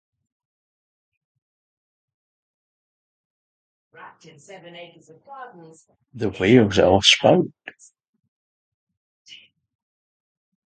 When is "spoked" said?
7.03-7.53